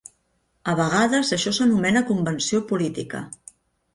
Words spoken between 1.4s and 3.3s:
s'anomena convenció política.